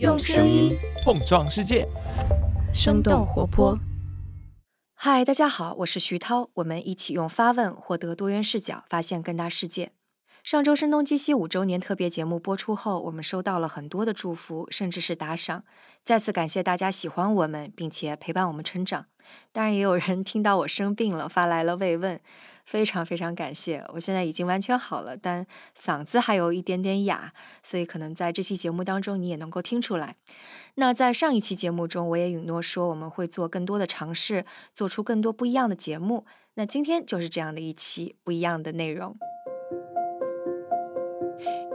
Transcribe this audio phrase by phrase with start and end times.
[0.00, 1.86] 用声音碰撞世界，
[2.72, 3.78] 生动活泼。
[4.92, 9.92] 嗨，大家好，我是徐涛，我们一起用发问获得多元视角，发现更大世界。
[10.42, 15.62] 上周《声东击西》五周年特别节目播出后，我们收到了很多的祝福，甚至是打赏。
[16.04, 19.06] 再次感谢大家喜欢我们，并且陪伴我们成长。
[19.52, 22.20] 当然，也有人听到我生病了，发来了慰问，
[22.64, 23.84] 非常非常感谢。
[23.94, 25.46] 我现在已经完全好了，但
[25.78, 27.32] 嗓子还有一点点哑，
[27.62, 30.16] 所以可能在这期节目当中你也能够听出来。
[30.76, 36.24] 那在上一期节目中，我也允诺说我们会做更多的尝试，做出更多不一样的节目。
[36.54, 39.16] 那今天就是这样的一期不一样的内容。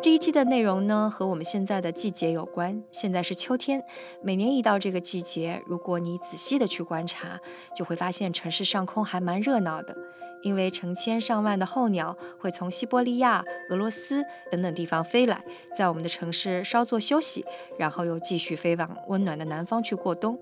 [0.01, 2.81] 这一期的内容呢，和我们现在的季节有关。
[2.89, 3.83] 现在是秋天，
[4.23, 7.37] 每年一到这个季节，如果你仔细的去观察，
[7.75, 9.93] 就会发现城市上空还蛮热闹的，
[10.41, 15.43] 因为成千上万的候鸟会从西伯利亚、俄罗斯等等地方飞来，
[15.77, 17.45] 在我们的城市稍作休息，
[17.77, 20.39] 然后又继续飞往温暖的南方去过冬。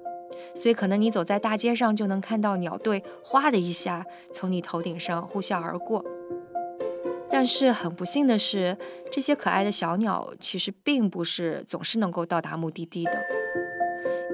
[0.53, 6.05] 所以，可能你走在大街上，就能看到鸟队哗的一下从你头顶上呼啸而过。
[7.29, 8.77] 但是很不幸的是，
[9.11, 13.11] 这些可爱的小鸟其实并不是总是能够到达目的地的。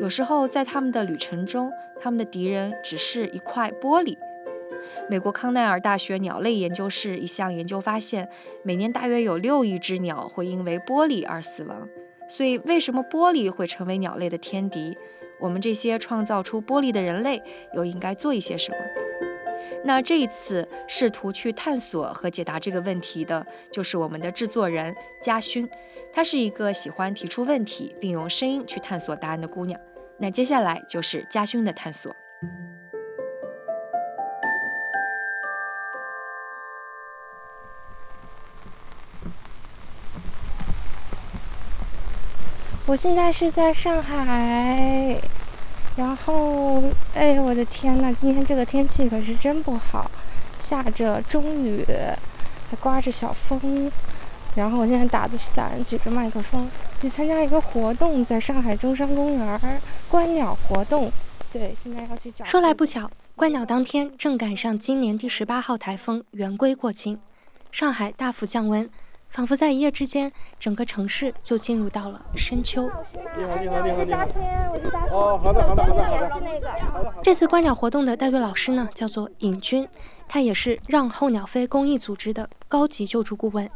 [0.02, 4.18] 有时候在他们的旅程中，他们的敌人只是一块玻璃。
[5.10, 8.30] 美国康奈尔大学鸟类研究室一项研究发现，
[8.64, 11.88] 每年大约有六亿只鸟会因为玻璃而死亡。
[12.30, 14.98] 所以，为什么玻璃会成为鸟类的天敌？
[15.40, 17.42] 我们这些创造出玻璃的人类
[17.74, 18.78] 又应该做一些什么？
[19.84, 25.70] 那这一次试图去探索和解答这个问题的，就是我们的制作人嘉勋。
[26.14, 29.78] 她是一个喜欢提出问题并用声音去探索答案的姑娘。
[30.18, 32.16] 那接下来就是嘉勋的探索。
[42.86, 45.20] 我现在是在上海。
[45.96, 46.82] 然后，
[47.14, 50.10] 哎，我的天呐，今天这个天气可是真不好，
[50.58, 51.86] 下着中雨，
[52.70, 53.92] 还刮着小风。
[54.56, 56.70] 然后我现在打着伞，举着麦克风，
[57.02, 61.12] 去参加一个活动，在上海中山公园观鸟活动。
[61.52, 62.44] 对，现在要去找。
[62.44, 67.20] 说来不巧，观鸟当天正赶上今年第十八号台风圆规过境，
[67.72, 68.90] 上海大幅降温。
[69.34, 72.84] 仿佛在一夜之间，整个城市就进入到了深秋。
[73.36, 74.24] 你好，你好，你好，你好。
[77.24, 79.90] 这次观鸟活动的带队老师呢，叫做尹军，
[80.30, 83.68] 他也是让候鸟飞公益组织的高级救助顾问。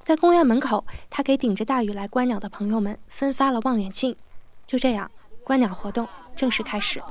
[0.00, 4.14] 在公园门口，他给顶着大雨来观鸟的朋友们分发了望远镜。
[4.64, 5.10] 就这样，
[5.42, 6.06] 观鸟活动
[6.36, 7.02] 正式开始。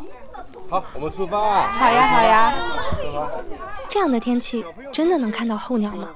[0.73, 1.67] 好，我们出发。
[1.67, 2.51] 好呀，好呀。
[3.87, 6.09] 这样的天气，真的能看到候鸟吗？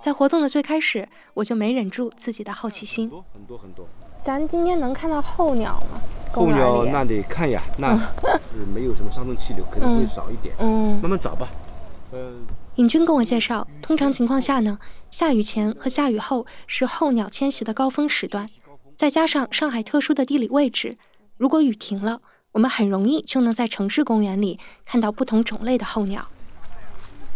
[0.00, 3.10] 在活动的最开始，我就没忍住自己的好奇心。
[3.32, 3.84] 很多很多。
[4.16, 6.00] 咱今天能看到候鸟吗？
[6.32, 7.98] 候鸟那得看呀，那
[8.54, 10.54] 是没有什么上升气流，可能会少一点。
[10.60, 11.48] 嗯，慢慢找吧。
[12.12, 12.46] 嗯。
[12.76, 14.78] 尹军跟我介绍，通常情况下呢，
[15.10, 18.48] 下雨前和下雨后是候鸟迁徙的高峰时段，
[18.94, 20.96] 再加上上海特殊的地理位置，
[21.36, 22.20] 如果雨停了。
[22.52, 26.26] 我们很容易就能在城市公园里看到不同种类的候鸟。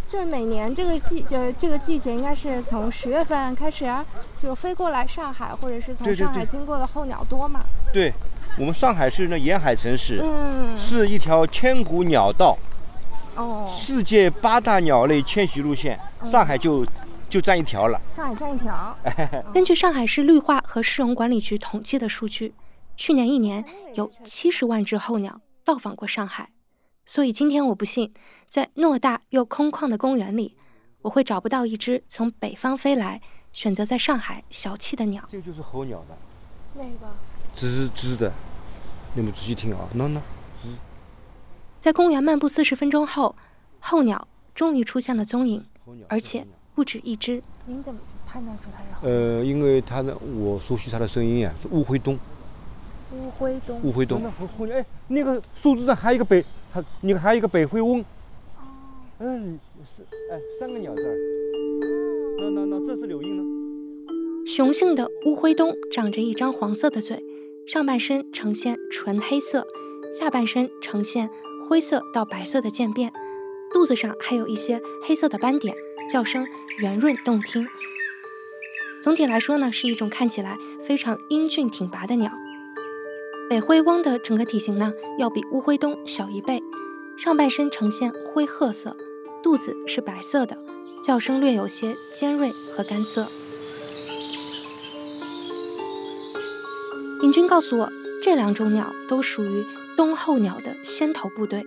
[0.07, 3.91] 就是每年这个季，就是这个季节，应该是从十月份开始
[4.37, 7.61] 就飞过来上海，或者是从上海经过的候鸟多嘛？
[7.91, 8.13] 对，
[8.59, 12.57] 我们上海是那沿海城市，嗯，是一条千古鸟道。
[13.35, 13.67] 哦。
[13.71, 16.85] 世界八大鸟类迁徙路线，上海就
[17.27, 17.99] 就占一条了。
[18.07, 18.95] 上海占一条。
[19.53, 22.53] 根据上海市绿化和市容管理局统计的数据。
[22.95, 23.65] 去年一年
[23.95, 26.51] 有七十万只候鸟到访过上海，
[27.05, 28.13] 所以今天我不信，
[28.47, 30.55] 在偌大又空旷的公园里，
[31.01, 33.21] 我会找不到一只从北方飞来、
[33.51, 35.25] 选择在上海小憩的鸟。
[35.27, 36.17] 这就是候鸟的，
[36.75, 37.07] 那个？
[37.55, 38.31] 吱吱的，
[39.15, 40.17] 你们仔细听啊，喏喏，
[40.63, 40.69] 吱。
[41.79, 43.35] 在公园漫步四十分钟后，
[43.79, 45.65] 候鸟终于出现了踪影，
[46.07, 47.41] 而且不止一只。
[47.65, 49.07] 您怎么判断出它是候？
[49.07, 52.17] 呃，因为它的我熟悉它的声音呀，是乌灰鸫。
[53.13, 54.19] 乌灰鸫，乌灰鸫。
[54.71, 58.01] 哎，那个树枝上还有一个北，还你看还有一个北灰翁。
[58.01, 58.05] 哦。
[59.19, 59.59] 嗯，
[59.95, 61.15] 是，哎，三个鸟字儿。
[62.39, 63.43] 那那那，这是柳莺呢。
[64.45, 67.23] 雄性的乌灰鸫长着一张黄色的嘴，
[67.67, 69.65] 上半身呈现纯黑色，
[70.11, 71.29] 下半身呈现
[71.69, 73.13] 灰色到白色的渐变，
[73.71, 75.75] 肚子上还有一些黑色的斑点，
[76.11, 76.45] 叫声
[76.79, 77.65] 圆润动听。
[79.01, 82.31] 总体来说呢，是一种看起来非常英俊挺拔的鸟。
[83.53, 86.59] 北灰翁的整个体型呢，要比乌灰鸫小一倍，
[87.15, 88.97] 上半身呈现灰褐色，
[89.43, 90.57] 肚子是白色的，
[91.05, 93.21] 叫声略有些尖锐和干涩。
[97.21, 97.91] 尹军告诉我，
[98.23, 99.63] 这两种鸟都属于
[99.95, 101.63] 冬候鸟的先头部队。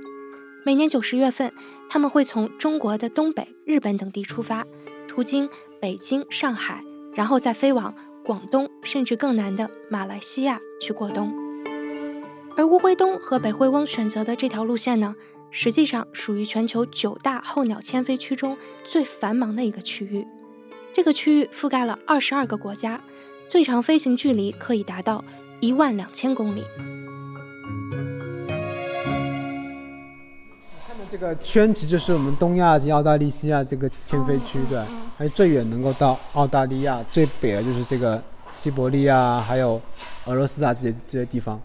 [0.64, 1.52] 每年九十月份，
[1.88, 4.64] 他们会从中国的东北、日本等地出发，
[5.06, 5.48] 途经
[5.80, 6.82] 北京、上海，
[7.14, 7.94] 然后再飞往
[8.24, 11.45] 广东，甚至更南的马来西亚去过冬。
[12.56, 15.14] 而乌龟东和北灰翁选择的这条路线呢，
[15.50, 20.26] 实际上属于全球九大候鸟迁飞区中最繁忙的一个区域。
[20.94, 22.98] 这个区域覆盖了二十二个国家，
[23.46, 25.22] 最长飞行距离可以达到
[25.60, 26.64] 一万两千公里。
[31.10, 34.78] 这个圈其实就是我们东亚及澳大利亚这个迁飞区，对，
[35.18, 38.20] 还有最远能够到澳大利亚，最北的就是这个
[38.56, 39.78] 西伯利亚，还有
[40.24, 41.60] 俄罗斯啊这些这些地方。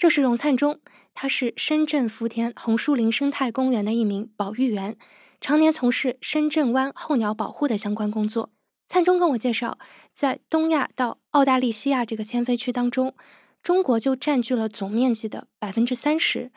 [0.00, 0.80] 这是荣灿中，
[1.12, 4.96] 他是深圳福田红树林生态公园的一名保育员，
[5.42, 8.48] 常年从事深圳湾候鸟保护的相关工作。
[8.86, 9.76] 灿中跟我介绍，
[10.14, 13.14] 在东亚到澳大利亚这个迁飞区当中，
[13.62, 16.50] 中国就占据了总面积的百分之三十。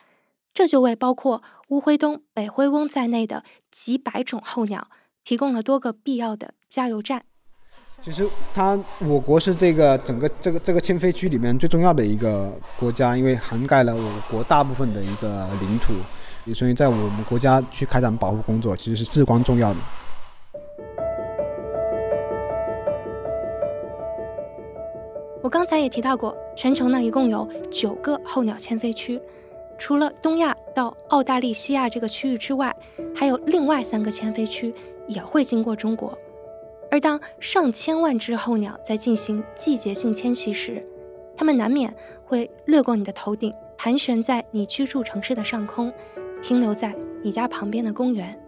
[0.54, 4.88] 这就为包括乌灰鸫、北灰翁在内的几百种候鸟
[5.22, 7.26] 提供了多个必要的加油站。
[8.02, 15.94] 其实，它我国是这个整个这个这个迁飞区里面最重要的一个国家，因为涵盖了我国大部分的一个领土，
[16.52, 19.76] 所以在我们国家去开展保护工作，其实是至关重要的。
[25.42, 29.18] 我刚才也提到过，全球呢一共有九个候鸟迁飞区。
[29.78, 32.74] 除了东亚到澳大利西亚这个区域之外，
[33.14, 34.72] 还有另外三个迁飞区
[35.08, 36.16] 也会经过中国。
[36.94, 40.80] 而当上千万只候鸟在进行季节性迁徙时，
[41.36, 41.92] 它们难免
[42.24, 45.92] 会掠过你的头顶，盘旋在你居住城市的上空，
[46.40, 48.40] 停留在你家旁边的公园。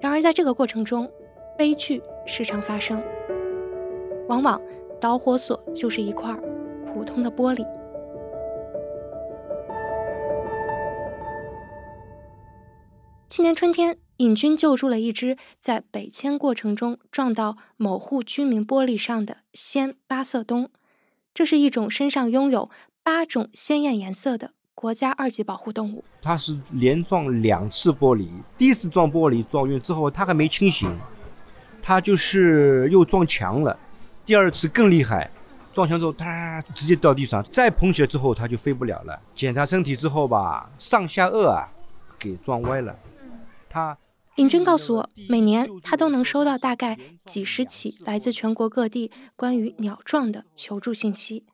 [0.00, 1.10] 然而，在这个过程中，
[1.58, 3.02] 悲剧时常发生。
[4.28, 4.62] 往往
[5.00, 6.32] 导火索就是一块
[6.86, 7.66] 普通的玻璃。
[13.28, 20.68] 去年春天，尹军救助了一只在北迁过程中撞到某户居民玻璃上的鲜八色鸫。
[21.32, 22.68] 这是一种身上拥有
[23.02, 26.04] 八种鲜艳颜色的国家二级保护动物。
[26.20, 28.28] 它是连撞两次玻璃，
[28.58, 30.94] 第一次撞玻璃撞晕之后，它还没清醒，
[31.80, 33.78] 它就是又撞墙了。
[34.26, 35.30] 第二次更厉害，
[35.72, 39.18] 撞墙之后它直接掉地上，再捧起来之后它就飞不了了。
[39.34, 41.66] 检查身体之后吧，上下颚啊
[42.18, 42.94] 给撞歪了。
[43.72, 43.96] 他
[44.36, 51.44] 尹军告诉我，每年他都能收到大概几十起来自全国各地关于鸟撞的求助信息。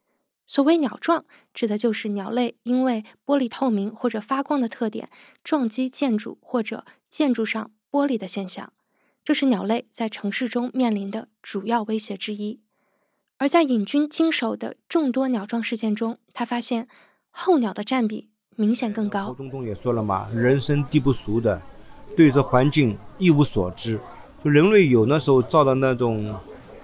[0.44, 5.08] 所谓鸟撞，指的就是鸟类因为玻璃透明或者发光的特点
[5.42, 8.72] 撞击建筑或者建筑上玻璃的现象。
[9.24, 12.60] 这是鸟类在城市中面临的主要威胁之一。
[13.38, 16.86] 而在尹军经手的众多鸟撞事件中，他发现
[17.30, 19.26] 候鸟的占比明显更高。
[19.26, 21.60] 侯东东也说了嘛，人生地不熟的。
[22.16, 24.00] 对这环境一无所知，
[24.42, 26.34] 就人类有那时候造的那种，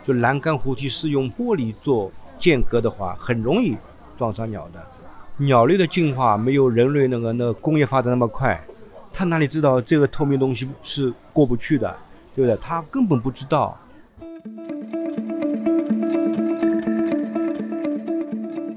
[0.07, 3.75] 就栏杆扶梯是用玻璃做间隔的话，很容易
[4.19, 4.81] 撞伤鸟的。
[5.39, 8.63] 鸟类的进化没有人类那个那个工业发展那么快，
[9.11, 11.97] 它哪里知道这个透明东西是过不去的，
[12.37, 12.57] 对不对？
[12.61, 13.77] 它根本不知道。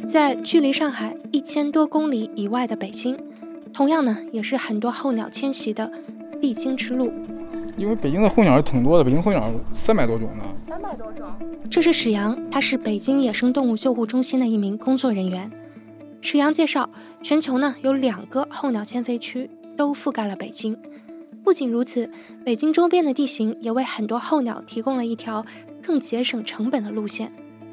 [0.08, 3.18] 在距离上海一千多公里以外的北京，
[3.74, 5.92] 同样呢，也是很多候鸟迁徙的。
[6.46, 7.12] 必经之路，
[7.76, 9.52] 因为北京的候鸟是挺多的，北京候鸟
[9.84, 10.44] 三百多种呢。
[10.56, 11.26] 三百多种。
[11.72, 15.52] 这是史阳，他是北京野生动物救护中心的一名工作人员。
[16.22, 16.88] 史阳介绍，
[17.24, 20.78] 全球呢有两个候鸟迁飞区，都覆盖了北京。
[21.44, 22.08] 不仅如此，
[22.46, 25.44] 北京周边的地形也为很多候鸟提供了一条
[25.82, 27.32] 更节省成本的路线。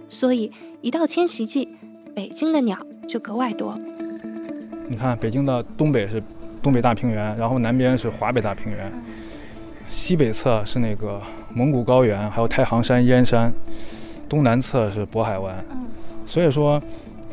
[0.09, 0.51] 所以，
[0.81, 1.69] 一到迁徙季，
[2.15, 3.79] 北京的鸟就格外多。
[4.89, 6.23] 你看，北京的东北是。
[6.63, 8.91] 东北大平原，然后南边是华北大平原，
[9.89, 11.21] 西北侧是那个
[11.53, 13.53] 蒙古高原，还有太行山、燕山，
[14.29, 15.65] 东南侧是渤海湾。
[16.27, 16.81] 所以说，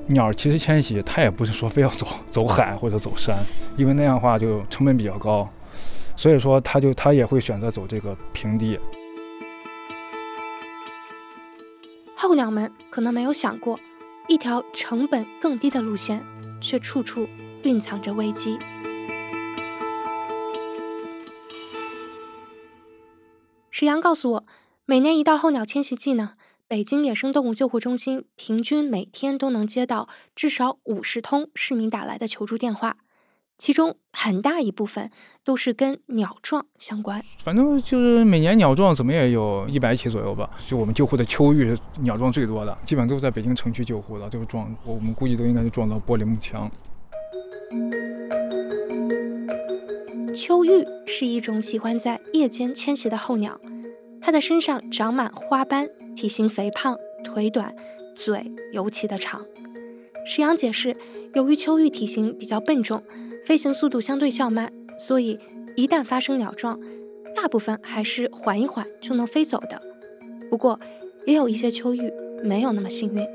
[0.07, 3.37] 鸟其实迁徙它也不是说非要走走海或者走山，
[3.77, 5.47] 因为那样的话就成本比较高，
[6.15, 8.79] 所以说它就它也会选择走这个平地。
[12.15, 13.79] 候鸟们可能没有想过，
[14.27, 16.21] 一条成本更低的路线，
[16.59, 17.29] 却处处
[17.63, 18.57] 蕴藏着危机。
[23.79, 24.43] 石阳告诉我，
[24.85, 26.31] 每年一到候鸟迁徙季呢，
[26.67, 32.97] 北京野生动物救护中心平均每天都能接到至少五十通市民打来的求助电话。
[33.57, 35.09] 其中很大一部分
[35.45, 37.23] 都是跟鸟撞相关。
[37.41, 40.49] 反正就是每年鸟撞怎么也有一百起左右吧。
[40.67, 46.69] 就我们救护的秋玉是鸟撞最多的，基本上都是在北京城区救护的，就是撞，我们估计都应该是撞到玻璃幕墙。
[50.35, 53.59] 秋玉是一种喜欢在夜间迁徙的候鸟，
[54.21, 57.75] 它的身上长满花斑，体型肥胖，腿短，
[58.15, 59.45] 嘴尤其的长。
[60.25, 60.95] 石阳解释，
[61.33, 63.01] 由于秋玉体型比较笨重。
[63.45, 65.39] 飞行速度相对较慢，所以
[65.75, 66.79] 一旦发生鸟撞，
[67.35, 69.81] 大部分还是缓一缓就能飞走的。
[70.49, 70.79] 不过，
[71.25, 73.25] 也有一些秋玉没有那么幸运。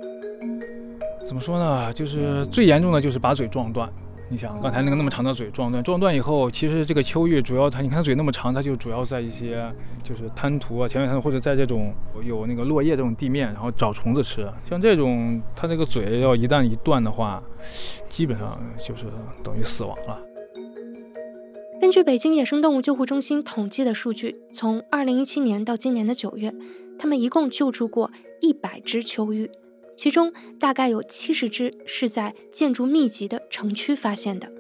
[1.26, 1.92] 怎么说呢？
[1.92, 3.92] 就是最严重的就是把嘴撞断。
[4.31, 9.71] 你想，刚才那个那么长的嘴撞断，撞断以后，其实这个秋玉主要它，你看它嘴那么长，它就主要在一些
[10.02, 11.93] 就是滩涂啊、前面滩或者在这种
[12.25, 14.50] 有那个落叶这种地面，然后找虫子吃。
[14.69, 17.43] 像这种，它这个嘴要一旦一断的话，
[18.09, 19.04] 基本上就是
[19.43, 20.21] 等于死亡了。
[21.81, 26.54] 根据北京野生动物救护中心统计的数据，从2017年到今年的九月，
[26.99, 29.50] 他们一共救助过一百只秋玉，
[29.96, 34.50] 其中大概有七十只是在建筑密集的城区发现的。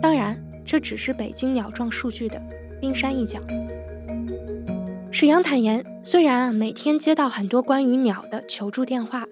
[0.00, 2.40] 当然，这只是北京鸟状数据的
[2.80, 3.40] 冰山一角。
[5.10, 9.26] 史阳坦言，虽然啊每天接到很多关于鸟的求助电话，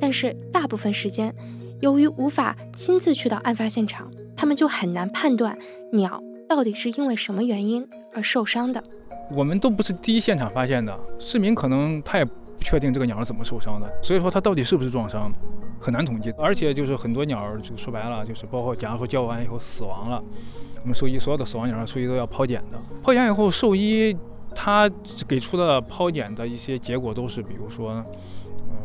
[0.00, 1.34] 但是大部分时间。
[1.80, 5.58] 由于无法亲自去到案发现场，他们就很难判断
[5.92, 8.82] 鸟到底是因为什么原因而受伤的。
[9.30, 12.24] 我们都不是第一现场发现的，市民可能他也
[12.64, 15.30] 确定这个鸟是怎么受伤的，所以说它到底是不是撞伤，
[15.78, 16.32] 很难统计。
[16.36, 20.20] 而且就是很多鸟，就说白了，就是包括假如说叫完以后死亡了，
[20.82, 22.78] 我们兽医所有的死亡鸟，兽医都要剖检的。
[23.04, 24.16] 剖检以后，兽医
[24.54, 24.90] 他
[25.28, 27.92] 给出的剖检的一些结果都是，比如说。
[27.92, 28.04] 嗯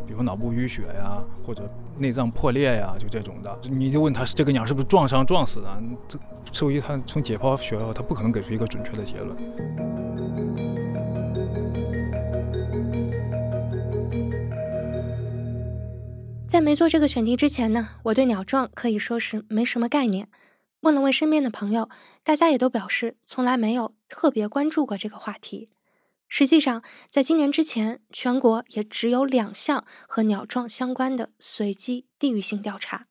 [0.09, 1.69] 比如脑部淤血呀，或者
[1.99, 5.69] 内脏破裂呀，就这种的，你就问他是这个鸟是不是撞伤撞死的？
[6.07, 6.17] 这
[6.51, 9.37] 兽医他从解剖学后，他不可能给出一个准确的结论。
[16.49, 20.29] 在没做这个选题之前呢，我对鸟撞可以说是没什么概念。
[20.79, 21.91] 问了问身边的朋友，
[22.23, 25.69] 大家也都表示从来没有特别关注过这个话题。
[26.27, 33.05] 实际上，在今年之前，全国也只有两项和鸟撞相关的随机地域性调查。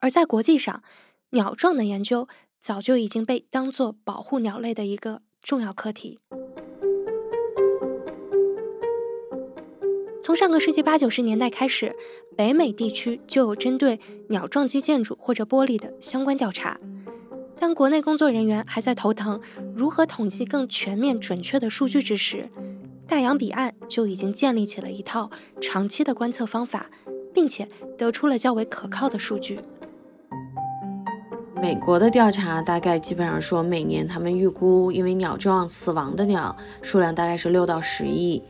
[0.00, 0.82] 而在国际上，
[1.30, 2.28] 鸟撞的研究
[2.60, 6.18] 早就已经被当作保护鸟类的一个重要课题。
[10.28, 11.96] 从上个世纪八九十年代开始，
[12.36, 16.78] 北美地区就有针对鸟撞击建筑或者玻璃的相关调查。
[17.58, 19.40] 当国内工作人员还在头疼
[19.74, 22.46] 如何统计更全面准确的数据之时，
[23.06, 25.30] 大洋彼岸就已经建立起了一套
[25.62, 26.90] 长期的观测方法，
[27.32, 27.66] 并且
[27.96, 29.58] 得出了较为可靠的数据。
[31.60, 38.42] 美国的调查大概基本上说，每年他们预估因为鸟撞死亡的鸟数量大概是六到十亿。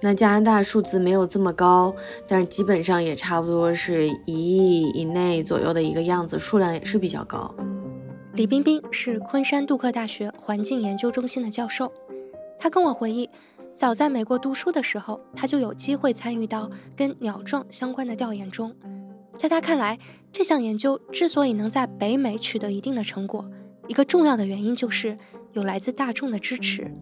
[0.00, 1.94] 那加拿大数字没有这么高，
[2.28, 7.52] 但是基本上也差不多是一亿以内左右的一个样子，数量也是比较高。
[8.34, 11.90] 李冰冰是昆山杜克大学环境研究中心的教授，
[12.58, 13.28] 他跟我回忆，
[13.72, 18.72] 早在美国读书的时候，他就有机会参与到跟鸟撞相关的调研中。
[19.40, 19.98] 在他看来，
[20.30, 23.42] 这项研究之所以能在北美取得一定的成果，
[23.88, 25.16] 一个重要的原因就是
[25.54, 26.94] 有来自大众的支持。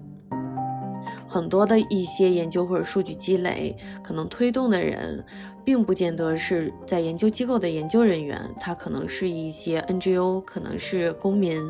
[1.27, 5.27] 很多的一些研究或者数据积累，可能推动的人，
[5.65, 11.61] 并不见得是在研究机构的研究人员，他可能是一些 NGO，可能是公民。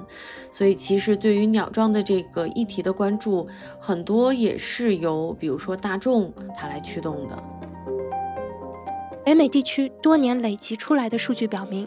[0.51, 3.49] 所以，其实对于鸟撞的这个议题的关注，
[3.81, 7.43] 很多也是由比如说大众他来驱动的。
[9.29, 11.87] 北美地区多年累积出来的数据表明，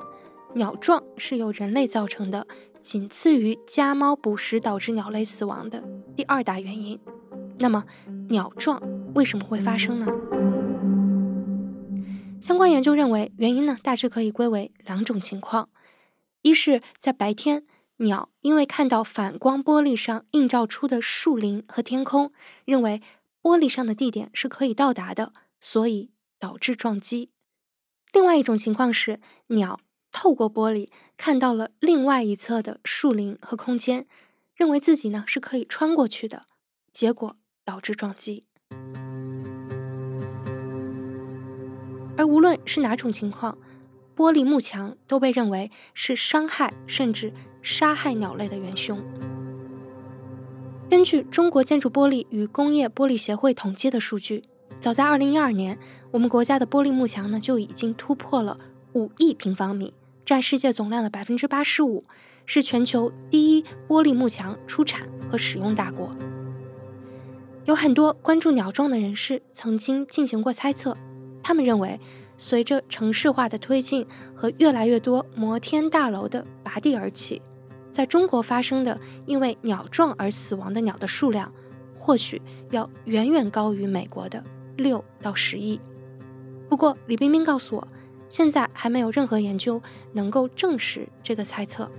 [0.54, 2.46] 鸟撞是由人类造成的，
[2.84, 5.84] 仅次于家猫捕食导致鸟类死亡的
[6.16, 7.00] 第二大原因。
[7.58, 7.84] 那么，
[8.30, 8.80] 鸟撞
[9.16, 10.06] 为什么会发生呢？
[12.44, 15.70] 相关研究认为，原因呢大致可以归为两种情况：
[16.44, 17.66] 一是，在白天，
[17.98, 22.32] 鸟因为看到反光玻璃上映照出的树林和天空，
[22.66, 23.02] 认为
[23.42, 27.31] 玻璃上的地点是可以到达的，所以导致撞击；
[28.12, 29.80] 另外一种情况是，鸟
[30.12, 34.08] 透过玻璃看到了另外一侧的树林和空间，
[34.56, 36.46] 认为自己呢是可以穿过去的，
[36.92, 37.38] 结果。
[37.64, 38.44] 导致撞击，
[42.18, 43.56] 而无论是哪种情况，
[44.16, 49.00] 玻璃幕墙都被认为是伤害甚至杀害鸟类的元凶。
[50.90, 54.44] 根据中国建筑玻璃与工业玻璃协会统计的数据，
[54.82, 55.78] 早在2012年，
[56.10, 58.58] 我们国家的玻璃幕墙呢就已经突破了
[58.94, 59.94] 五亿平方米，
[60.26, 62.04] 占世界总量的百分之八十五。
[62.48, 66.10] 是全球第一玻璃幕墙出产和使用大国。
[67.66, 70.98] 有很多关注鸟撞的人士曾经进行过猜测，
[71.44, 72.00] 他们认为，
[72.36, 77.40] 随着城市化的推进和越来越多摩天大楼的拔地而起，
[77.88, 81.54] 在中国发生的因为鸟撞而死亡的鸟的数量，
[81.96, 84.44] 或许要远远高于美国的
[84.82, 85.80] 六到十亿。
[86.70, 87.88] 不过，李冰冰告诉我，
[88.30, 89.82] 现在还没有任何研究
[90.14, 91.90] 能够证实这个猜测。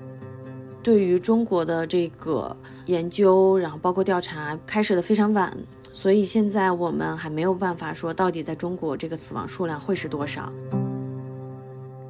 [0.82, 5.56] 对于中国的这个研究，然后包括调查开始的非常晚，
[5.92, 10.52] 所以现在我们还没有办法说到底在中国这个死亡数量会是多少。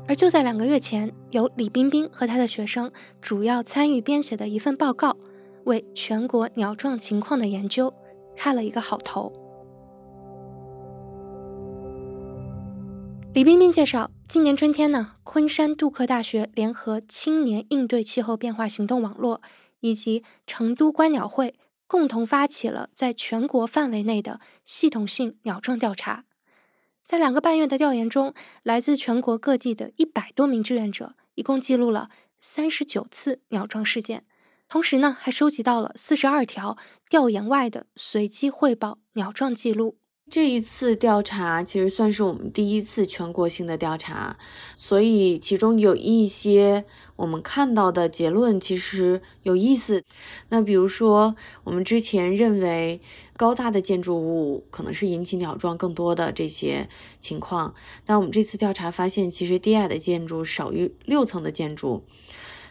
[0.09, 5.17] 而就在两个月前，由李冰冰和他的学生主要参与编写的一份报告，
[5.65, 7.93] 为全国鸟状情况的研究
[8.37, 9.33] 开了一个好头。
[13.35, 19.41] 李冰冰介绍，今年春天呢，昆山杜克大学联合青年应对气候变化行动网络
[19.81, 21.55] 以及成都观鸟会，
[21.87, 26.27] 共同发起了在全国范围内的系统性鸟撞调查。
[27.07, 34.27] 在两个半月的调研中，来自全国各地的一百多名志愿者，一共记录了三十九次鸟撞事件，
[34.69, 36.77] 同时呢，还收集到了四十二条
[37.09, 39.97] 调研外的随机汇报鸟撞记录。
[40.31, 44.39] 这一次调查其实算是我们第一次全国性的调查，
[44.77, 46.87] 所以其中有一些
[47.17, 50.03] 我们看到的结论其实有意思。
[50.49, 53.03] 那比如说，我们之前认为
[53.37, 56.89] 高大的建筑物可能是引起鸟撞更多的这些
[57.21, 57.75] 情况，
[58.07, 62.05] 但我们这次调查发现，其实低矮的建筑少于六层的建筑，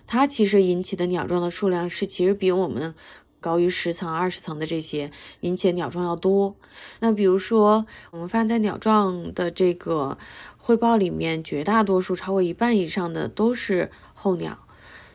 [0.08, 2.96] 它其实引起的鸟撞的数量是其实比我们。
[3.41, 6.55] 高于十层、二十层的这些引起鸟撞要多。
[7.00, 10.17] 那比如说，我们发现在鸟撞的这个
[10.57, 14.60] 汇报里面，绝大多数超过一半以上的都是候鸟。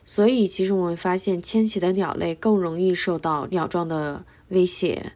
[0.05, 5.13] 所以，其实我们发现迁徙的鸟类更容易受到鸟撞的威胁。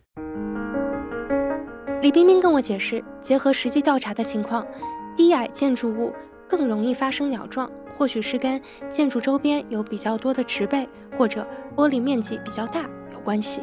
[2.00, 4.67] 李冰冰跟我解释，结合实际调查的情况，
[5.14, 6.12] 低矮建筑物
[6.49, 7.71] 更容易发生鸟撞。
[7.97, 10.88] 或许是跟建筑周边有比较多的植被，
[11.19, 12.89] 或者玻璃面积比较大
[13.21, 13.63] 关系。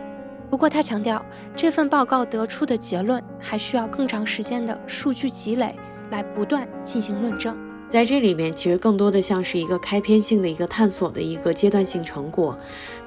[0.49, 1.23] 不过他强调，
[1.55, 5.75] 这份报告得出的结论还需要更长时间的数据积累
[6.09, 7.57] 来不断进行论证。
[7.89, 12.57] 在这里面，其实更多的像是一个开篇性的一个探索的一个阶段性成果。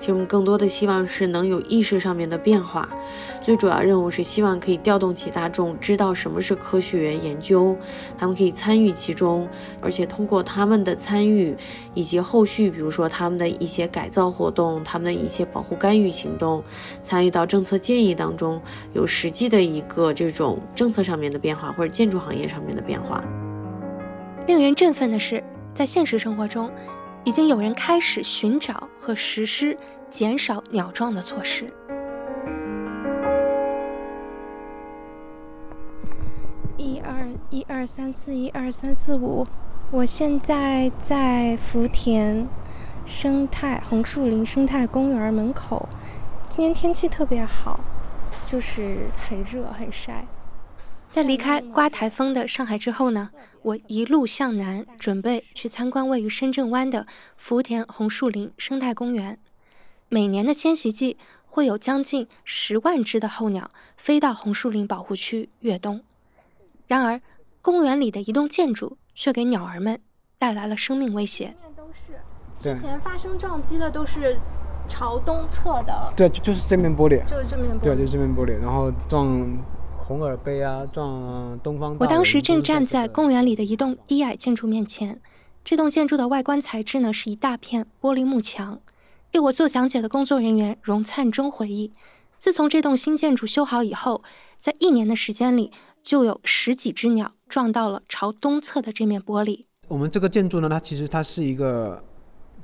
[0.00, 2.88] 其实我们更多的希望是能有意识上面的变化。
[3.42, 7.76] 最主要任务是希望可以调动起大众，知道什么是科学研究，
[8.18, 9.46] 他们可以参与其中，
[9.82, 11.54] 而且通过他们的参与
[11.92, 16.64] 以及后续，比如说他们的一些改造活动，他们的一些保护干预行动，
[17.02, 18.58] 参与到政策建议当中，
[18.94, 23.22] 有实际的一个这种政策上面的变化，或者建筑行业上面的变化。
[24.50, 25.40] 令人振奋的是，
[25.72, 26.68] 在现实生活中，
[27.22, 31.72] 已经有人开始寻找和实施减少鸟撞的措施。
[36.76, 39.46] 一二一二三四一二三四五，
[39.92, 42.44] 我现在在福田
[43.06, 45.88] 生态红树林生态公园门口。
[46.48, 47.78] 今天天气特别好，
[48.44, 50.24] 就是很热很晒。
[51.10, 53.30] 在离开刮台风的上海之后呢，
[53.62, 57.04] 我一路向南，准备去参观位于深圳湾的
[57.36, 59.36] 福田红树林生态公园。
[60.08, 66.00] 每年的迁徙季，会有将近十万只的候鸟飞到红树林保护区越冬。
[66.86, 67.20] 然而，
[67.60, 70.00] 公园里的一栋建筑却给鸟儿们
[70.38, 71.56] 带来了生命威胁。
[71.76, 74.38] 都是之前发生撞击的都是
[74.86, 76.12] 朝东侧的。
[76.16, 77.20] 对，就是这面玻璃。
[77.24, 77.82] 就是这面玻璃。
[77.82, 79.58] 对，就是这面玻璃，然后撞。
[80.10, 81.96] 红耳杯啊，撞东方。
[82.00, 85.20] 我当时正站在公园里的一栋低矮建筑面前，
[85.62, 88.80] 这栋建筑的外观材质呢是一大片玻璃幕墙。
[89.30, 91.92] 给我做讲解的工作人员荣灿中回忆，
[92.38, 94.24] 自从这栋新建筑修好以后，
[94.58, 95.70] 在一年的时间里，
[96.02, 99.66] 就有十几只鸟撞到了朝东侧的这面玻璃。
[99.86, 102.02] 我们这个建筑呢，它其实它是一个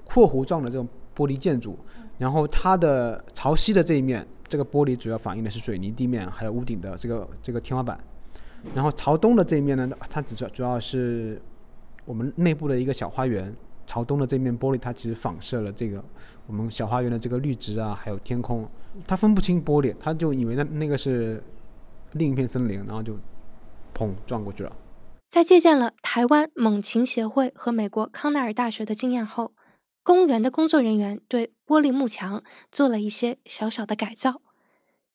[0.04, 1.78] 括弧状的这种玻璃建筑，
[2.18, 4.26] 然后它的朝西的这一面。
[4.48, 7.98] 这个玻璃主要反映的是水泥地面，还有屋顶的这个这个天花板。
[8.76, 11.42] 然后朝东的这一面呢，它主要主要是
[12.04, 13.52] 我们内部的一个小花园。
[13.88, 16.00] 朝东的这面玻璃，它其实反射了这个
[16.46, 18.68] 我们小花园的这个绿植啊，还有天空。
[19.04, 21.42] 它分不清玻璃，他就以为那那个是
[22.12, 23.14] 另一片森林，然后就
[23.96, 24.72] 砰撞过去了。
[25.28, 29.50] 在借鉴了台湾猛禽协会和美国康奈尔大学的经验后。
[30.06, 32.40] 公园的工作人员对玻璃幕墙
[32.70, 34.40] 做了一些小小的改造。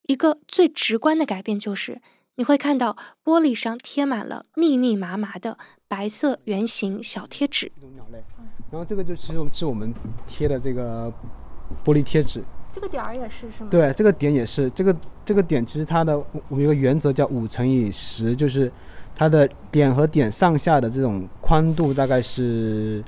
[0.01, 2.01] 一个最直观的改变就是，
[2.35, 7.71] 你会看到玻璃上贴满了密密麻麻的白色圆形小贴纸。
[8.69, 9.93] 然后这个就是是我们
[10.27, 11.09] 贴的这个
[11.85, 12.43] 玻璃贴纸。
[12.73, 13.69] 这个点儿也是是吗？
[13.71, 18.69] 对，这个点也是，这个这个点其实它的我们有个原则叫五乘以十，就是
[19.15, 23.01] 它的点和点上下的这种宽度大概是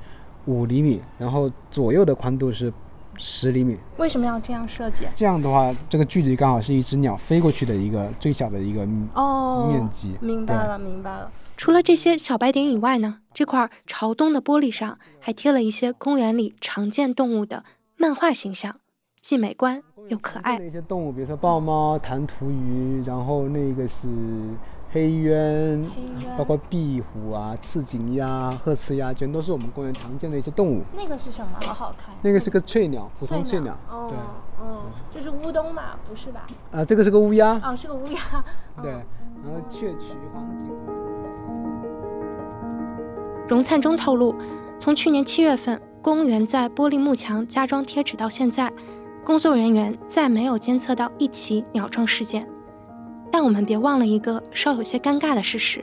[0.46, 2.72] 五厘米，然后左右的宽度是
[3.16, 3.76] 十厘米。
[3.96, 5.04] 为什么要这样设计？
[5.14, 10.16] 这样的话，这个距离刚好是一只鸟飞过去的一个最小的一个哦面积。
[10.20, 11.30] 明白了，明白了。
[11.56, 17.64] 除了这些小白点以外呢，这块朝东的玻璃上还贴了一些公园里常见动物的
[17.96, 18.76] 漫画形象。
[19.22, 20.58] 既美观又可爱。
[20.58, 23.94] 那些动物，比如说豹猫、弹涂鱼，然后那个是
[24.94, 25.84] 黑鸢，
[26.38, 30.82] 包括壁虎啊、刺颈鸭、褐翅鸭，全都是我们公园常见的一些动物。
[30.96, 31.48] 那个是什么？
[31.62, 32.14] 好好看。
[32.22, 33.76] 那个是个翠鸟，普通翠鸟。
[33.90, 34.16] 哦，对，
[34.62, 35.96] 嗯，这是乌冬嘛？
[36.08, 36.46] 不是吧？
[36.70, 37.60] 啊，这个是个乌鸦。
[37.64, 38.20] 哦，是个乌鸦。
[38.80, 40.68] 对，然后雀渠、黄颈。
[43.48, 44.32] 荣灿中透露，
[44.78, 48.72] 从去年七月份公园在玻璃幕墙加装贴纸到现在。
[49.24, 52.46] 工作人员再没有监测到一起鸟撞事件，
[53.34, 55.82] 但我们别忘了一个稍有些尴尬的事实：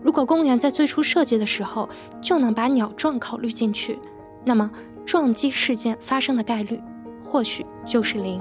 [0.00, 1.88] 如果公园在最初设计的时候
[2.22, 3.98] 就能把鸟撞考虑进去，
[4.44, 4.70] 那么
[5.04, 6.80] 撞击事件发生的概率
[7.20, 8.40] 或许就是零。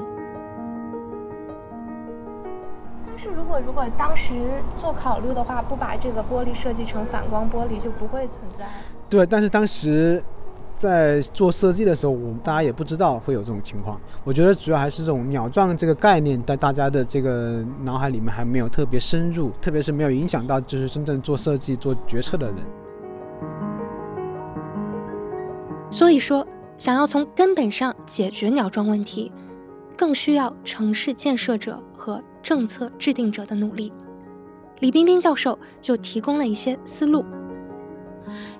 [3.08, 4.36] 但是如果如果当时
[4.80, 8.68] 做考虑的话，不把这个玻璃设计成反光玻璃，就不会存在。
[9.10, 10.24] 对，但是当时。
[10.86, 14.00] 在做设计的时候，我们大家也不知道会有这种情况。
[14.24, 22.58] 我觉得主要还是这种鸟撞这个概念，在大家的这个脑海里面还没有特别深入，特别是没有影响到就是真正做设计、做决策的人。
[25.92, 26.46] 所以说，
[26.78, 29.32] 想要从根本上解决鸟撞问题，
[29.98, 33.92] 更需要城市建设者和政策制定者的努力。
[34.80, 37.24] 李冰冰教授就提供了一些思路。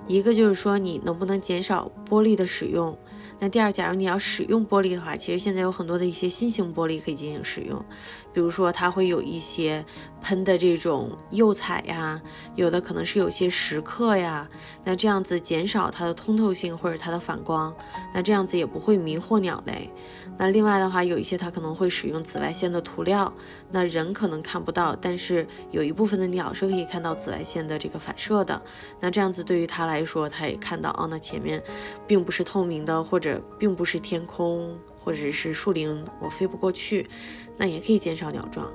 [0.08, 2.96] 一个就是说，你能不能减少玻璃的使用？
[3.38, 7.84] 那第二，假如你要使用玻璃的话，其实现在有很多的一些新型玻璃可以进行使用，
[8.32, 9.84] 比如说它会有一些
[10.22, 12.18] 喷的这种釉彩呀，
[12.54, 14.48] 有的可能是有些蚀刻呀，
[14.84, 17.76] 那这样子减少它的通透性或者它的反光，
[18.14, 19.90] 那这样子也不会迷惑鸟类。
[20.38, 23.30] 那另外的话，有一些它可能会使用紫外线的涂料，
[23.70, 28.60] 那人可能看不到，但是有一部分的鸟是可以看到紫外线的这个反射的。
[28.98, 31.62] 那这样子对于它来说，它也看到哦，那前面
[32.06, 33.25] 并不是透明的，或者。
[33.58, 37.08] 并不是天空或者是树林，我飞不过去，
[37.56, 38.70] 那也可以减少鸟撞。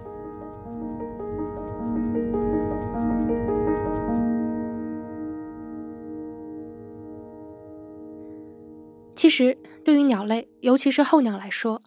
[9.15, 11.83] 其实，对于鸟类，尤其是候鸟来说，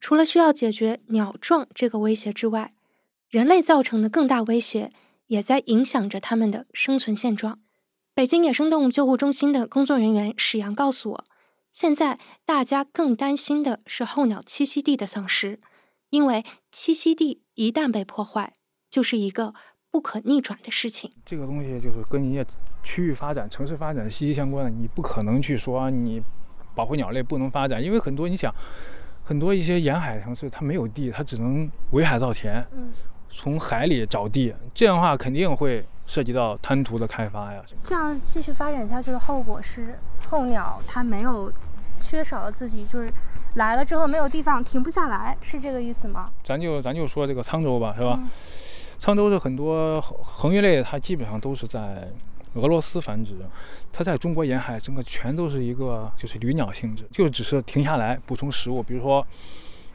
[0.00, 2.74] 除了需要解决鸟撞这个威胁之外，
[3.30, 4.92] 人类造成的更大威胁
[5.28, 7.60] 也在影响着它们的生存现状。
[8.14, 11.24] 北京野生动物救护中心的工作人员史阳告诉我。
[11.74, 15.58] 现在大家更担心的是候鸟栖息地的丧失，
[16.08, 18.52] 因为栖息地一旦被破坏，
[18.88, 19.52] 就是一个
[19.90, 21.10] 不可逆转的事情。
[21.26, 22.48] 这个东西就是跟人家
[22.84, 26.22] 区域发展、城市发展息息相关的，你不可能去说你
[26.76, 28.54] 保护鸟类不能发展，因为很多你想，
[29.24, 32.64] 很多一些沿海城市它没有地，它只能围海造田，
[33.34, 35.84] 从海里找地，这样的话肯定会。
[36.06, 41.50] 涉及到滩涂的开发呀，这样继续发展下去的后果是候鸟它没有
[41.98, 43.10] 缺少了自己，就是
[43.54, 46.30] 来了之后没有地方停不下来，是这个意思吗？
[46.44, 48.20] 咱就咱就说这个沧州吧，是吧？
[49.00, 52.06] 沧州的很多恒鱼类，它基本上都是在
[52.52, 53.38] 俄罗斯繁殖，
[53.90, 58.82] 它在中国沿海整个全都是一个就是旅鸟性质，就只是停下来补充食物。
[58.82, 59.26] 比如说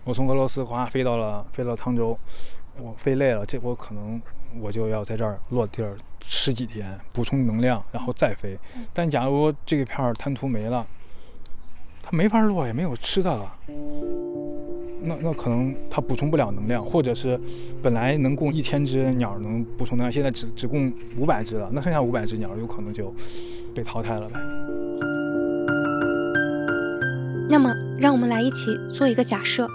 [0.06, 2.17] 我从俄罗斯哗飞到了飞到沧州，
[2.82, 4.22] 我飞累了，这我可能。
[4.60, 8.58] 我就要在这儿落地儿吃几天，补充能量，然后再飞。
[8.92, 10.84] 但假如这个片儿滩涂没了，
[12.02, 13.56] 它没法落，也没有吃的了。
[15.04, 17.39] 那那可能它补充不了能量，或者是
[17.84, 21.70] 本来能供一千只鸟能补充能量，现在只只供五百只了。
[21.72, 23.13] 那剩下五百只鸟有可能就
[23.76, 24.39] 被淘汰了呗。
[27.48, 29.70] 那么，让我们来一起做一个假设：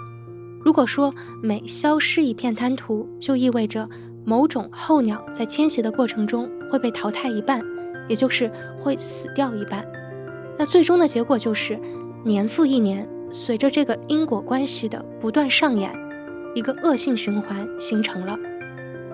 [0.65, 3.87] 如果说每消失一片滩涂，就意味着。
[4.27, 7.61] 某种候鸟在迁徙的过程中会被淘汰一半，
[8.07, 9.85] 也就是会死掉一半。
[10.57, 11.79] 那最终的结果就是，
[12.23, 15.93] 年复一年，随着这个因果关系的不断上演，
[16.55, 18.35] 一个恶性循环形成了。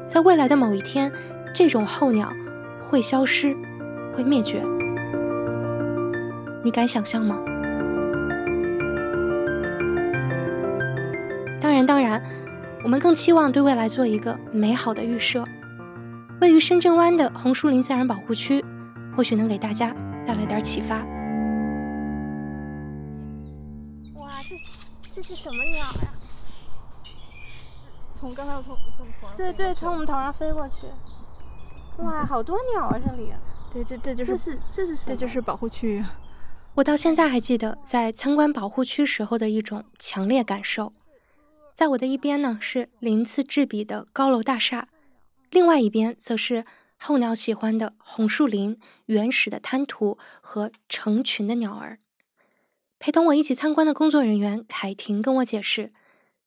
[0.06, 1.12] 在未来的某一天，
[1.54, 2.32] 这种候鸟
[2.80, 3.54] 会消失，
[4.16, 4.64] 会灭绝。
[6.64, 7.38] 你敢想象吗？
[11.86, 12.22] 当然，
[12.84, 15.46] 我们更期望对未来做一个美好的预设。
[16.40, 18.66] 位于深圳湾的红树林自然保护区，
[19.16, 20.98] 或许能给大家带来点启发。
[24.16, 24.56] 哇，这
[25.16, 26.10] 这是什么鸟呀？
[28.14, 30.88] 从刚才从从对对，从我们头上飞过去。
[31.98, 33.32] 哇，好多鸟啊，这里。
[33.72, 36.04] 对，这这就是这是这是这就是保护区。
[36.74, 40.94] 我到现在还记得在参观保护区时候的一种强烈感受。
[41.74, 44.90] 在我的一边呢是鳞次栉比的高楼大厦，
[45.50, 46.66] 另外一边则是
[46.98, 52.00] 候鸟喜欢的红树林、原始的滩涂和成群的鸟儿。
[53.00, 55.92] 陪同我一起参观的工作人员凯婷跟我解释，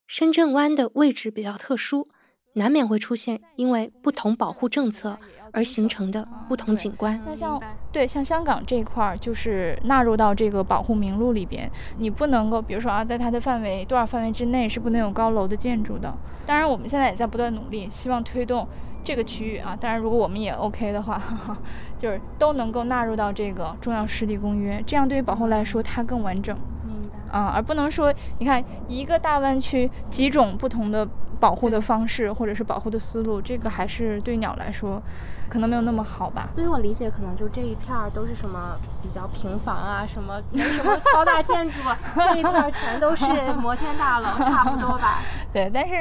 [0.07, 2.09] 深圳湾的位置比较特殊，
[2.55, 5.19] 难免会出现因为不同保护政策。
[5.57, 7.23] 而形成的不同景观。
[7.25, 7.63] 那像
[7.93, 16.13] 对像香港这块儿，就是纳入到这个保护名录里边，你不能够，比如说啊，在它的范围多少范围之内是不能有高楼的建筑的。
[16.45, 18.67] 当然，我们现在也在不断努力，希望推动
[19.05, 19.79] 这个区域啊。
[19.81, 21.23] 当然，如果我们也 OK 的话，
[21.97, 26.59] 就是都能够纳入到这个重要湿地公约，这样对于保护来说它更完整。
[26.85, 27.39] 明白。
[27.39, 35.03] 啊，而不能说，你看一个大湾区几种不同的保护的方式或者是保护的思路，这个还是对鸟来说。
[35.47, 36.49] 可能没有那么好吧。
[36.55, 41.77] 所以我理解，可能就这一片儿都是什么比较平房啊，什么没什么高大建筑，
[42.17, 43.27] 这一块全都是
[43.61, 45.21] 摩天大楼，差不多吧。
[45.53, 45.95] 对，但是，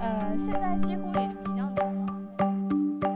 [0.00, 1.84] 呃，现在几乎也比较多。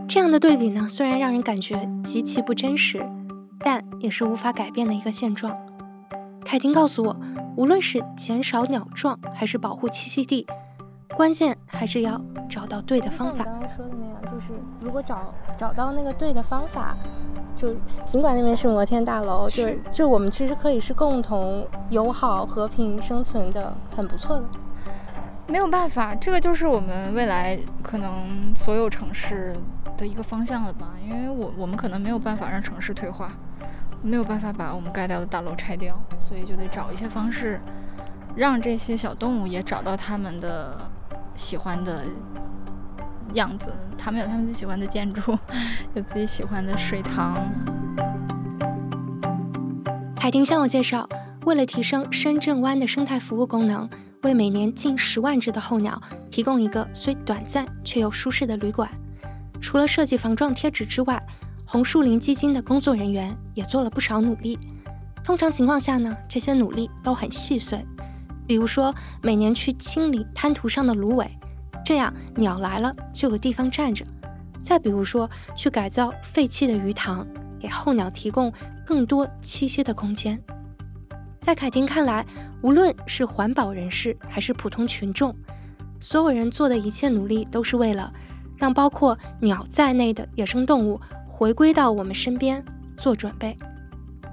[0.07, 3.05] 这样的对比呢，虽然让人感觉极其不真实，
[3.59, 5.57] 但也是无法改变的一个现状。
[6.45, 7.17] 凯婷告诉我，
[7.57, 10.47] 无论是减少鸟撞，还是保护栖息地。
[11.17, 13.45] 关键还是要找到对的方法。
[13.45, 16.97] 刚才说的那样，就是如果找找到那个对的方法，
[17.55, 17.75] 就
[18.07, 24.45] 尽管那边是摩天大楼，就是就我们其实可以是共同友好和平生存的，很不错的。
[25.47, 29.53] 没有办法，这个就是我们未来可能所有城市
[29.99, 30.95] 的一个方向了吧？
[31.07, 33.31] 因为我我们可能没有办法让城市退化，
[34.01, 37.61] 没有办法把我们盖掉的大楼拆掉，所以就得找一些方式，
[38.37, 40.79] 让这些小动物也找到他们的。
[41.41, 42.05] 喜欢的
[43.35, 45.37] 样子，他们有他们自己喜欢的建筑，
[45.97, 47.35] 有自己喜欢的水塘。
[50.19, 51.09] 海婷向我介绍，
[51.47, 53.89] 为了提升深圳湾的生态服务功能，
[54.23, 56.01] 为每年近十万只的候鸟
[56.31, 58.89] 提供一个虽短暂却又舒适的旅馆。
[59.63, 61.21] 除了设计防撞贴纸之外，
[61.65, 64.59] 红树林基金的工作人员也做了不少努力。
[65.25, 67.85] 通常情况下呢，这些努力都很细碎。
[68.51, 71.25] 比如说，每年去清理滩涂上的芦苇，
[71.85, 74.05] 这样鸟来了就有地方站着；
[74.61, 77.25] 再比如说，去改造废弃的鱼塘，
[77.61, 78.53] 给候鸟提供
[78.85, 80.37] 更多栖息的空间。
[81.41, 82.27] 在凯婷看来，
[82.61, 85.33] 无论是环保人士还是普通群众，
[86.01, 88.13] 所有人做的一切努力，都是为了
[88.57, 92.61] 让包括鸟在内的野生动物回归到我们身边
[92.97, 93.57] 做准备。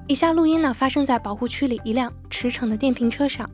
[0.08, 3.48] 以下录音呢，发生在保护区里一辆驰骋的电瓶车上。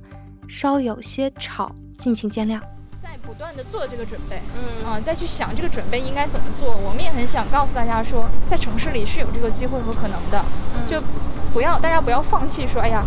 [0.56, 2.62] 稍有些吵，敬请见谅。
[3.02, 6.78] 在不断的做这个准备，嗯啊，再去想这个准备应该怎么做。
[6.78, 10.46] 我们也很想告诉大家说，在城市里是有这个机会和可能的，
[10.88, 11.02] 就
[11.52, 13.04] 不要大家不要放弃说，哎呀，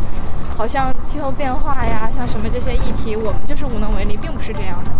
[0.56, 4.90] 好像气候变化呀，像什么这些议题，我们就是无能为力，并不是这样的。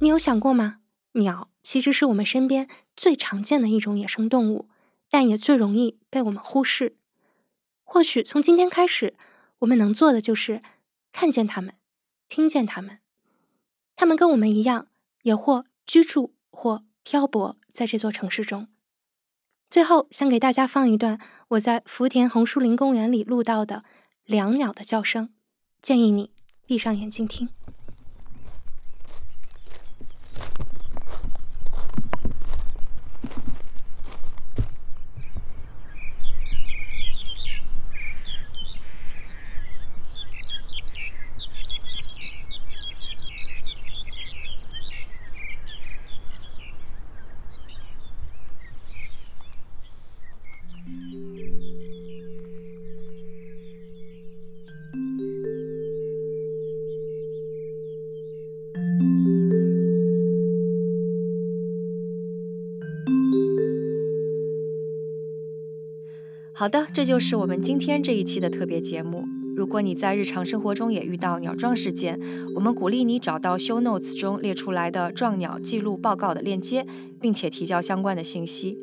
[0.00, 0.76] 你有想过吗？
[1.12, 4.70] 鸟其实是我们身边最常见的一种野生动物。
[5.10, 6.96] 但也最容易被我们忽视。
[7.84, 9.14] 或许从今天开始，
[9.60, 10.62] 我们能做的就是
[11.12, 11.74] 看见他们，
[12.28, 12.98] 听见他们。
[13.94, 14.88] 他们跟我们一样，
[15.22, 18.68] 也或居住，或漂泊在这座城市中。
[19.70, 23.84] 最后，想给大家放一段我在福田红树林公园里录到的
[24.24, 25.32] 两鸟的叫声，
[25.80, 26.30] 建议你
[26.66, 27.48] 闭上眼睛听。
[66.66, 69.24] 好的，这就是我们今天这一期的特别节目。
[69.54, 72.18] 如果你在日常生活中也遇到鸟撞事件，
[72.56, 76.84] 我们鼓励你找到 Show Notes 中列出来的撞鸟记录报告的链接，
[77.20, 78.76] 并且提交相关的信息。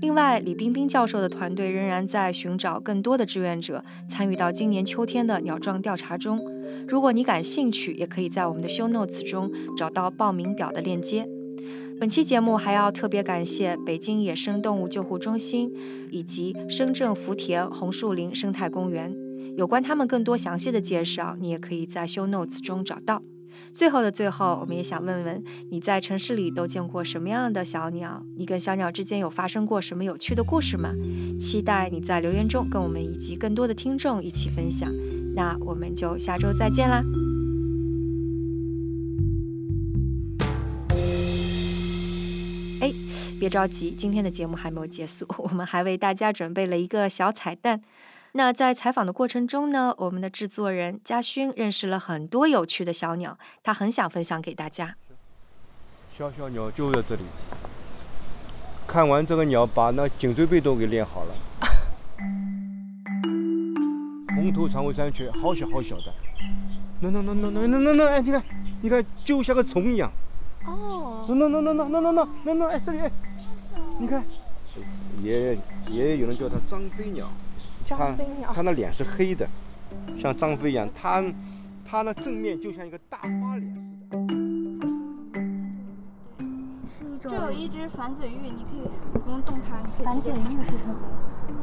[0.00, 6.38] 另外，李冰冰教授的团队仍然在寻找更多的志愿者，参与到今年秋天的鸟撞调查中。
[6.86, 11.28] 如果你感兴趣，也可以在我们的 Show Notes 中找到报名表的链接。
[12.04, 15.72] 本期节目还要特别感谢北京野生动物救护中心
[16.10, 19.16] 以及深圳福田红树林生态公园。
[19.56, 23.22] 有关他们更多详细的介绍，你也可以在 show notes 中找到。
[23.74, 28.22] 最后的最后，我们也想问问你在城市里都见过什么样的小鸟？
[28.36, 30.90] 你跟小鸟之间有发生过什么有趣的故事吗？
[31.40, 34.92] 期待你在留言中跟我们以及更多的听众一起分享。
[35.34, 37.02] 那我们就下周再见啦！
[43.44, 47.78] 别着急，今天的节目还没有结束，我们还为大家准备了一个小彩蛋。
[48.32, 54.96] 那在采访的过程中呢，我们的制作人嘉勋认识了很多有趣的小鸟，他很想分享给大家。
[56.16, 57.20] 小小鸟就在这里。
[58.86, 61.34] 看完这个鸟，把那颈椎背都给练好了。
[64.34, 66.04] 红头长尾山雀，好小好小的。
[67.02, 68.42] 那那那那那那那那哎，你看，
[68.80, 70.10] 你看，就像个虫一样。
[70.66, 71.26] 哦。
[71.26, 73.10] 那那那那那那那那那哎，这里哎，
[73.96, 74.24] 你看，
[75.22, 77.28] 爷爷爷爷有人叫它张飞鸟。
[77.84, 79.46] 张飞鸟，它那脸是黑的，
[80.18, 80.88] 像张飞一样。
[81.00, 81.22] 它，
[81.84, 83.74] 它那正面就像一个大花脸
[84.08, 84.18] 似的。
[86.88, 87.30] 是一种。
[87.30, 88.88] 这有一只反嘴鹬，你可以
[89.22, 90.04] 不用动它，你可以。
[90.04, 90.94] 反嘴鹬是什么？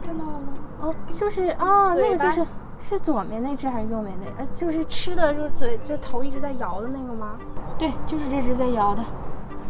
[0.06, 0.54] 看到了吗？
[0.82, 2.46] 哦，就是哦，那个就是
[2.80, 4.44] 是左面那只还是右面那？
[4.44, 7.38] 呃，就是吃的，就是嘴，就头一直在摇的那个吗？
[7.78, 9.04] 对，就是这只在摇的。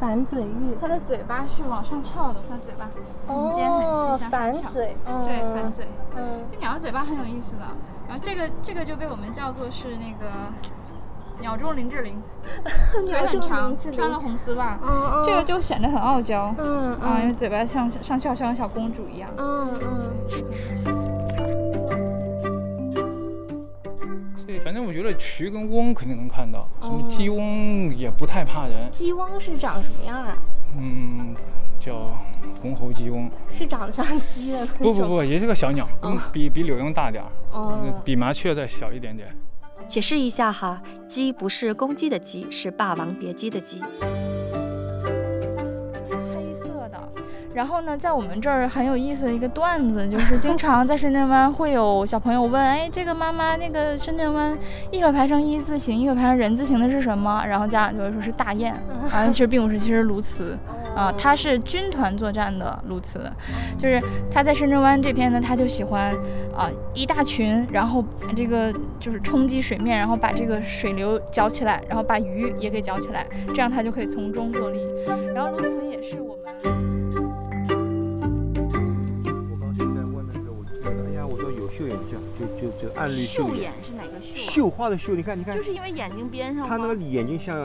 [0.01, 2.89] 反嘴鹬，它的嘴巴是往上翘的，它嘴巴
[3.27, 4.67] 很尖很细，向上翘。
[5.23, 5.85] 对，反嘴。
[6.17, 7.61] 嗯，这鸟的嘴巴很有意思的。
[8.07, 10.31] 然后这个这个就被我们叫做是那个
[11.39, 12.19] 鸟中林志玲，
[13.05, 14.79] 腿很长，穿了红丝袜。
[14.81, 16.51] 嗯这个就显得很傲娇。
[16.57, 19.29] 嗯啊，因为嘴巴像上翘，像个小公主一样。
[19.37, 21.20] 嗯嗯。
[25.01, 28.87] 觉得渠跟翁肯定能看到，什么鸡翁也不太怕人。
[28.91, 30.37] 鸡翁是长什么样啊？
[30.77, 31.35] 嗯，
[31.79, 32.11] 叫
[32.61, 33.27] 红喉鸡翁。
[33.49, 34.63] 是长得像鸡的？
[34.77, 35.89] 不不不，也是个小鸟，
[36.31, 39.35] 比比柳莺大点儿，比麻雀再小一点点。
[39.87, 43.81] 解释一下哈，鸡不是公鸡的鸡，是《霸王别姬》的鸡。
[47.53, 54.57] 然后呢，在我们这儿很有意思的一个段子，就是经常在深圳湾会有小朋友问：“哎，这个妈妈，那个深圳湾
[54.89, 58.73] 一会排成一字形，一会排成人字形的是什么？”然后家长就会说是大雁，
[59.11, 60.55] 啊，其实并不是，其实鸬鹚，
[60.95, 63.19] 啊，它是军团作战的鸬鹚，
[63.77, 66.15] 就是它在深圳湾这边呢，它就喜欢
[66.55, 74.79] 啊一大群，然后把这个就是冲击水面，然后把这个水流搅起来，然后把鱼也给搅起来，这样它就可以从中获利。
[75.35, 76.40] 然后鸬鹚也是我们。
[82.93, 84.51] 就暗绿绣眼是哪个绣？
[84.51, 87.55] 绣花的绣，你看，你看，就是因为眼睛边上，它那个眼睛像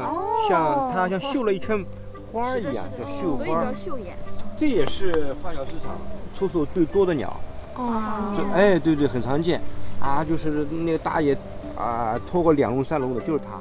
[0.48, 1.84] 像它像绣了一圈
[2.32, 4.16] 花一样，叫绣花，所以叫绣眼。
[4.56, 5.96] 这也是花鸟市场
[6.32, 7.34] 出售最多的鸟，
[7.74, 9.60] 哦，哎，对对，很常见，
[10.00, 11.36] 啊，就是那个大爷
[11.76, 13.60] 啊，拖过两笼三笼的，就是它。